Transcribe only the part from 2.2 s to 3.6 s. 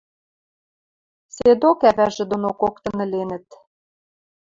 доно коктын ӹленӹт.